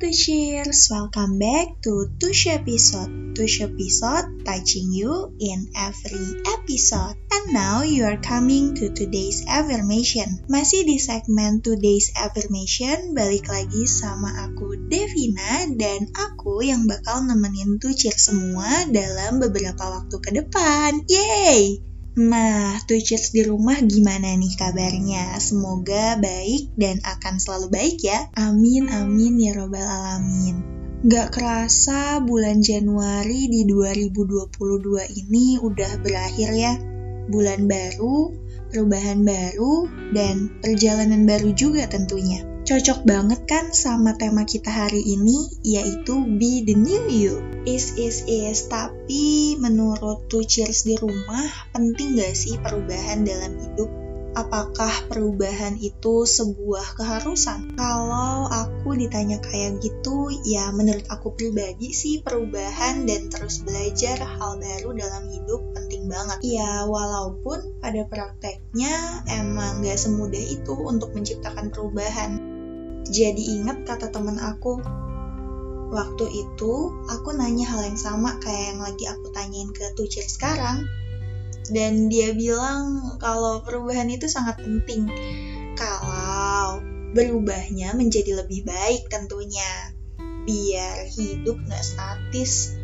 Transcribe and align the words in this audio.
to 0.00 0.10
cheers, 0.10 0.88
welcome 0.90 1.38
back 1.38 1.78
to 1.78 2.10
Tush 2.18 2.50
episode. 2.50 3.36
Tush 3.38 3.62
episode 3.62 4.42
touching 4.42 4.90
you 4.90 5.30
in 5.38 5.70
every 5.70 6.42
episode. 6.50 7.14
And 7.30 7.54
now 7.54 7.82
you 7.86 8.02
are 8.02 8.18
coming 8.18 8.74
to 8.74 8.90
today's 8.90 9.46
affirmation. 9.46 10.42
Masih 10.50 10.82
di 10.82 10.98
segmen 10.98 11.62
today's 11.62 12.10
affirmation, 12.18 13.14
balik 13.14 13.46
lagi 13.46 13.86
sama 13.86 14.50
aku 14.50 14.74
Devina 14.90 15.70
dan 15.78 16.10
aku 16.10 16.66
yang 16.66 16.90
bakal 16.90 17.22
nemenin 17.22 17.78
cheers 17.78 18.18
semua 18.18 18.90
dalam 18.90 19.38
beberapa 19.38 20.02
waktu 20.02 20.16
ke 20.18 20.30
depan. 20.34 21.06
Yeay! 21.06 21.93
Nah, 22.14 22.78
Twitchers 22.86 23.34
di 23.34 23.42
rumah 23.42 23.74
gimana 23.82 24.38
nih 24.38 24.54
kabarnya? 24.54 25.34
Semoga 25.42 26.14
baik 26.14 26.70
dan 26.78 27.02
akan 27.02 27.42
selalu 27.42 27.74
baik 27.74 28.06
ya. 28.06 28.30
Amin, 28.38 28.86
amin 28.86 29.34
ya 29.42 29.58
robbal 29.58 29.82
alamin. 29.82 30.62
Gak 31.02 31.34
kerasa 31.34 32.22
bulan 32.22 32.62
Januari 32.62 33.50
di 33.50 33.66
2022 33.66 34.46
ini 35.26 35.58
udah 35.58 35.90
berakhir 36.06 36.54
ya. 36.54 36.78
Bulan 37.26 37.66
baru, 37.66 38.30
perubahan 38.70 39.26
baru, 39.26 39.90
dan 40.14 40.54
perjalanan 40.62 41.26
baru 41.26 41.50
juga 41.50 41.90
tentunya. 41.90 42.53
Cocok 42.64 43.04
banget 43.04 43.44
kan 43.44 43.76
sama 43.76 44.16
tema 44.16 44.48
kita 44.48 44.72
hari 44.72 45.04
ini, 45.04 45.52
yaitu 45.60 46.16
Be 46.40 46.64
the 46.64 46.72
New 46.72 47.12
You. 47.12 47.44
Is, 47.68 48.00
is, 48.00 48.24
is. 48.24 48.72
Tapi 48.72 49.60
menurut 49.60 50.32
Two 50.32 50.48
Cheers 50.48 50.88
di 50.88 50.96
rumah, 50.96 51.44
penting 51.76 52.16
gak 52.16 52.32
sih 52.32 52.56
perubahan 52.56 53.28
dalam 53.28 53.52
hidup? 53.60 53.92
apakah 54.34 54.90
perubahan 55.06 55.78
itu 55.78 56.26
sebuah 56.26 56.98
keharusan? 56.98 57.78
Kalau 57.78 58.50
aku 58.50 58.98
ditanya 58.98 59.38
kayak 59.40 59.80
gitu, 59.80 60.28
ya 60.44 60.74
menurut 60.74 61.06
aku 61.08 61.32
pribadi 61.32 61.94
sih 61.94 62.20
perubahan 62.20 63.06
dan 63.06 63.30
terus 63.30 63.62
belajar 63.62 64.18
hal 64.20 64.58
baru 64.58 64.90
dalam 64.92 65.24
hidup 65.30 65.62
penting 65.72 66.10
banget. 66.10 66.42
Ya 66.42 66.84
walaupun 66.84 67.78
pada 67.78 68.02
prakteknya 68.10 69.24
emang 69.30 69.80
gak 69.86 69.96
semudah 69.96 70.42
itu 70.42 70.74
untuk 70.74 71.14
menciptakan 71.14 71.70
perubahan. 71.70 72.43
Jadi 73.14 73.62
ingat 73.62 73.86
kata 73.86 74.10
temen 74.10 74.42
aku, 74.42 74.82
waktu 75.94 76.26
itu 76.34 76.72
aku 77.06 77.30
nanya 77.38 77.70
hal 77.70 77.86
yang 77.86 77.94
sama 77.94 78.42
kayak 78.42 78.74
yang 78.74 78.80
lagi 78.82 79.06
aku 79.06 79.30
tanyain 79.30 79.70
ke 79.70 79.94
Tucir 79.94 80.26
sekarang. 80.26 80.82
Dan 81.70 82.10
dia 82.10 82.34
bilang 82.34 83.14
kalau 83.22 83.62
perubahan 83.62 84.10
itu 84.10 84.26
sangat 84.26 84.58
penting. 84.58 85.06
Kalau 85.78 86.82
berubahnya 87.14 87.94
menjadi 87.94 88.42
lebih 88.42 88.66
baik 88.66 89.06
tentunya. 89.06 89.94
Biar 90.42 91.06
hidup 91.06 91.56
gak 91.70 91.86
statis, 91.86 92.74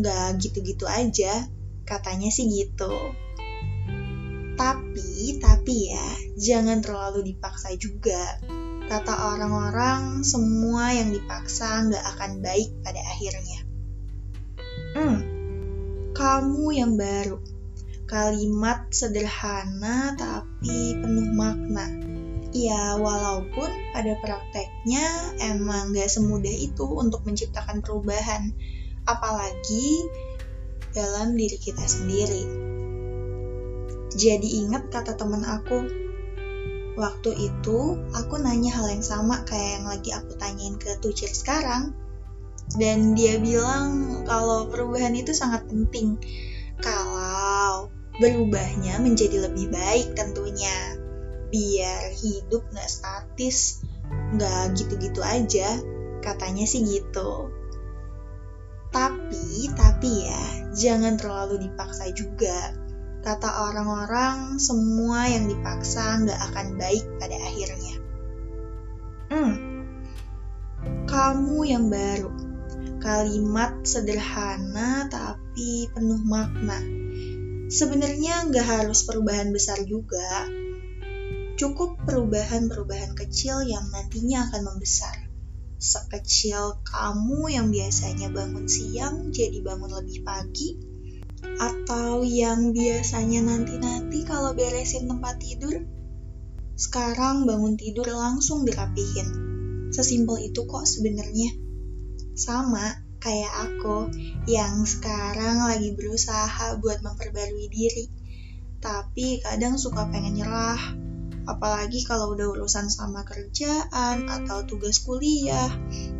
gak 0.00 0.40
gitu-gitu 0.40 0.88
aja. 0.88 1.44
Katanya 1.84 2.32
sih 2.32 2.48
gitu. 2.48 3.12
Tapi, 4.56 5.38
tapi 5.44 5.92
ya, 5.92 6.08
jangan 6.40 6.80
terlalu 6.80 7.36
dipaksa 7.36 7.76
juga 7.76 8.40
Kata 8.84 9.32
orang-orang, 9.32 10.20
semua 10.20 10.92
yang 10.92 11.08
dipaksa 11.08 11.88
nggak 11.88 12.04
akan 12.16 12.44
baik 12.44 12.70
pada 12.84 13.00
akhirnya. 13.00 13.60
Hmm, 14.94 15.18
kamu 16.14 16.66
yang 16.76 16.94
baru. 16.94 17.40
Kalimat 18.04 18.92
sederhana 18.92 20.12
tapi 20.14 21.00
penuh 21.00 21.32
makna. 21.32 21.88
Ya, 22.54 22.94
walaupun 22.94 23.66
pada 23.90 24.14
prakteknya 24.22 25.34
emang 25.42 25.90
gak 25.90 26.06
semudah 26.06 26.54
itu 26.54 26.86
untuk 26.86 27.26
menciptakan 27.26 27.82
perubahan. 27.82 28.54
Apalagi 29.10 30.06
dalam 30.94 31.34
diri 31.34 31.58
kita 31.58 31.82
sendiri. 31.82 32.46
Jadi 34.14 34.62
ingat 34.62 34.94
kata 34.94 35.18
teman 35.18 35.42
aku, 35.42 36.03
Waktu 36.94 37.50
itu, 37.50 37.98
aku 38.14 38.38
nanya 38.38 38.78
hal 38.78 38.86
yang 38.86 39.02
sama 39.02 39.42
kayak 39.42 39.82
yang 39.82 39.86
lagi 39.90 40.10
aku 40.14 40.38
tanyain 40.38 40.78
ke 40.78 40.94
Tucir 41.02 41.26
sekarang. 41.26 41.90
Dan 42.78 43.18
dia 43.18 43.36
bilang 43.42 44.22
kalau 44.24 44.70
perubahan 44.70 45.12
itu 45.18 45.34
sangat 45.34 45.66
penting. 45.66 46.16
Kalau 46.78 47.90
berubahnya 48.22 49.02
menjadi 49.02 49.50
lebih 49.50 49.74
baik 49.74 50.14
tentunya. 50.14 50.94
Biar 51.50 52.14
hidup 52.14 52.62
gak 52.70 52.90
statis, 52.90 53.82
gak 54.38 54.78
gitu-gitu 54.78 55.18
aja. 55.18 55.82
Katanya 56.22 56.62
sih 56.62 56.86
gitu. 56.86 57.50
Tapi, 58.94 59.66
tapi 59.74 60.30
ya, 60.30 60.42
jangan 60.78 61.18
terlalu 61.18 61.66
dipaksa 61.66 62.06
juga 62.14 62.83
Kata 63.24 63.72
orang-orang, 63.72 64.60
semua 64.60 65.24
yang 65.24 65.48
dipaksa 65.48 66.20
nggak 66.20 66.40
akan 66.52 66.66
baik 66.76 67.08
pada 67.16 67.40
akhirnya. 67.40 67.96
Hmm, 69.32 69.54
kamu 71.08 71.58
yang 71.64 71.88
baru. 71.88 72.28
Kalimat 73.00 73.80
sederhana 73.88 75.08
tapi 75.08 75.88
penuh 75.88 76.20
makna. 76.20 76.76
Sebenarnya 77.72 78.44
nggak 78.52 78.66
harus 78.84 79.08
perubahan 79.08 79.56
besar 79.56 79.80
juga. 79.88 80.44
Cukup 81.56 82.04
perubahan-perubahan 82.04 83.16
kecil 83.16 83.64
yang 83.64 83.88
nantinya 83.88 84.52
akan 84.52 84.68
membesar. 84.68 85.16
Sekecil 85.80 86.84
kamu 86.84 87.56
yang 87.56 87.72
biasanya 87.72 88.28
bangun 88.28 88.68
siang 88.68 89.32
jadi 89.32 89.64
bangun 89.64 89.96
lebih 89.96 90.20
pagi, 90.28 90.93
atau 91.60 92.26
yang 92.26 92.74
biasanya 92.74 93.44
nanti-nanti 93.44 94.24
kalau 94.26 94.56
beresin 94.56 95.06
tempat 95.06 95.38
tidur, 95.40 95.84
sekarang 96.74 97.46
bangun 97.46 97.78
tidur 97.78 98.10
langsung 98.10 98.66
dirapihin. 98.66 99.28
Sesimpel 99.94 100.50
itu 100.50 100.66
kok 100.66 100.82
sebenarnya. 100.90 101.54
Sama 102.34 102.98
kayak 103.22 103.52
aku 103.70 104.10
yang 104.50 104.82
sekarang 104.82 105.70
lagi 105.70 105.94
berusaha 105.94 106.76
buat 106.82 106.98
memperbarui 107.00 107.70
diri. 107.70 108.10
Tapi 108.82 109.38
kadang 109.40 109.78
suka 109.78 110.10
pengen 110.10 110.34
nyerah, 110.36 110.82
apalagi 111.46 112.02
kalau 112.04 112.34
udah 112.34 112.52
urusan 112.58 112.90
sama 112.90 113.22
kerjaan 113.22 114.26
atau 114.28 114.66
tugas 114.66 114.98
kuliah. 115.00 115.70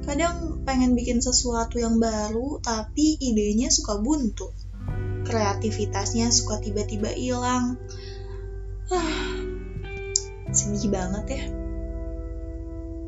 Kadang 0.07 0.63
pengen 0.63 0.95
bikin 0.95 1.19
sesuatu 1.19 1.83
yang 1.83 1.99
baru, 1.99 2.63
tapi 2.63 3.19
idenya 3.21 3.75
suka 3.75 3.99
buntu 4.01 4.64
kreativitasnya 5.25 6.29
suka 6.31 6.61
tiba-tiba 6.61 7.11
hilang. 7.11 7.81
Ah, 8.93 9.41
sedih 10.53 10.93
banget 10.93 11.27
ya. 11.41 11.45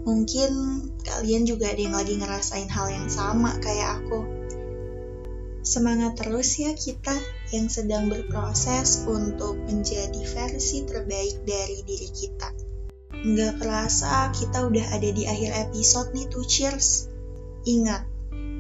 Mungkin 0.06 0.50
kalian 1.02 1.44
juga 1.44 1.70
ada 1.70 1.82
yang 1.82 1.94
lagi 1.98 2.14
ngerasain 2.16 2.70
hal 2.70 2.86
yang 2.90 3.08
sama 3.10 3.58
kayak 3.58 4.02
aku. 4.02 4.22
Semangat 5.66 6.14
terus 6.14 6.62
ya 6.62 6.78
kita 6.78 7.10
yang 7.50 7.66
sedang 7.66 8.06
berproses 8.06 9.02
untuk 9.02 9.58
menjadi 9.66 10.22
versi 10.30 10.86
terbaik 10.86 11.42
dari 11.42 11.82
diri 11.82 12.08
kita. 12.14 12.48
Nggak 13.26 13.58
kerasa 13.58 14.30
kita 14.30 14.62
udah 14.70 14.86
ada 14.94 15.10
di 15.10 15.26
akhir 15.26 15.70
episode 15.70 16.14
nih 16.14 16.30
tuh 16.30 16.46
cheers. 16.46 17.10
Ingat, 17.66 18.06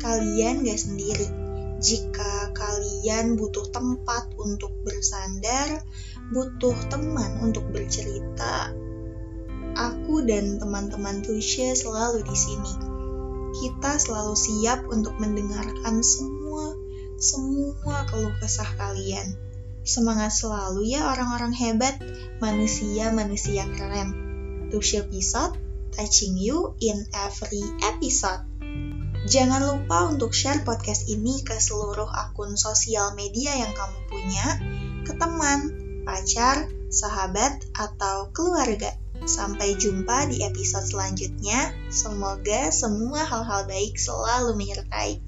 kalian 0.02 0.66
gak 0.66 0.82
sendiri 0.82 1.30
jika 1.78 2.25
kalian 2.66 3.38
butuh 3.38 3.70
tempat 3.70 4.34
untuk 4.34 4.74
bersandar, 4.82 5.86
butuh 6.34 6.74
teman 6.90 7.38
untuk 7.38 7.70
bercerita, 7.70 8.74
aku 9.78 10.26
dan 10.26 10.58
teman-teman 10.58 11.22
Tusha 11.22 11.78
selalu 11.78 12.26
di 12.26 12.34
sini. 12.34 12.74
Kita 13.54 14.02
selalu 14.02 14.34
siap 14.34 14.90
untuk 14.90 15.14
mendengarkan 15.22 16.02
semua 16.02 16.74
semua 17.16 18.04
keluh 18.12 18.34
kesah 18.36 18.76
kalian. 18.76 19.40
Semangat 19.86 20.36
selalu 20.36 20.92
ya 20.92 21.08
orang-orang 21.08 21.54
hebat, 21.56 21.96
manusia-manusia 22.44 23.64
keren. 23.72 24.12
Tusha 24.68 25.06
episode, 25.06 25.56
touching 25.96 26.36
you 26.36 26.76
in 26.82 27.08
every 27.16 27.64
episode. 27.88 28.44
Jangan 29.26 29.58
lupa 29.58 30.06
untuk 30.06 30.30
share 30.30 30.62
podcast 30.62 31.10
ini 31.10 31.42
ke 31.42 31.58
seluruh 31.58 32.06
akun 32.06 32.54
sosial 32.54 33.10
media 33.18 33.58
yang 33.58 33.74
kamu 33.74 33.98
punya, 34.06 34.46
ke 35.02 35.18
teman, 35.18 35.60
pacar, 36.06 36.70
sahabat, 36.94 37.58
atau 37.74 38.30
keluarga. 38.30 38.94
Sampai 39.26 39.74
jumpa 39.74 40.30
di 40.30 40.46
episode 40.46 40.86
selanjutnya. 40.86 41.74
Semoga 41.90 42.70
semua 42.70 43.26
hal-hal 43.26 43.66
baik 43.66 43.98
selalu 43.98 44.54
menyertai. 44.54 45.18